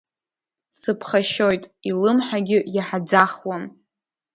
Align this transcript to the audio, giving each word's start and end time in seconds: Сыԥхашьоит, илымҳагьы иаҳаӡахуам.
Сыԥхашьоит, 0.79 1.63
илымҳагьы 1.89 2.59
иаҳаӡахуам. 2.75 3.63